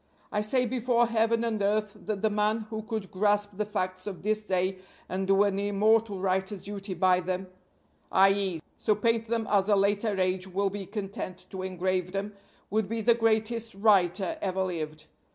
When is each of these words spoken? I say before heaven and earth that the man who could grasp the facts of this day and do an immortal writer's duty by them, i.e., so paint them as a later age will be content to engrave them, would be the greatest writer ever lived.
I 0.31 0.41
say 0.41 0.65
before 0.65 1.05
heaven 1.05 1.43
and 1.43 1.61
earth 1.61 1.95
that 2.07 2.23
the 2.23 2.29
man 2.31 2.61
who 2.71 2.81
could 2.81 3.11
grasp 3.11 3.57
the 3.57 3.67
facts 3.67 4.07
of 4.07 4.23
this 4.23 4.43
day 4.43 4.79
and 5.07 5.27
do 5.27 5.43
an 5.43 5.59
immortal 5.59 6.19
writer's 6.19 6.63
duty 6.63 6.95
by 6.95 7.19
them, 7.19 7.45
i.e., 8.11 8.61
so 8.79 8.95
paint 8.95 9.25
them 9.27 9.45
as 9.47 9.69
a 9.69 9.75
later 9.75 10.19
age 10.19 10.47
will 10.47 10.71
be 10.71 10.87
content 10.87 11.45
to 11.51 11.61
engrave 11.61 12.13
them, 12.13 12.33
would 12.71 12.89
be 12.89 13.01
the 13.01 13.13
greatest 13.13 13.75
writer 13.75 14.39
ever 14.41 14.63
lived. 14.63 15.05